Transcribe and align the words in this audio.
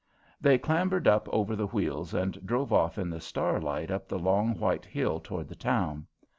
They 0.41 0.57
clambered 0.57 1.07
up 1.07 1.29
over 1.29 1.55
the 1.55 1.67
wheels 1.67 2.15
and 2.15 2.43
drove 2.43 2.73
off 2.73 2.97
in 2.97 3.11
the 3.11 3.21
starlight 3.21 3.91
up 3.91 4.07
the 4.07 4.17
long, 4.17 4.57
white 4.57 4.83
hill 4.85 5.19
toward 5.19 5.47
the 5.47 5.53
town. 5.55 6.07